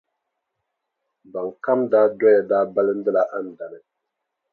[1.31, 3.79] Ban kam daa doya daa balindila Andani.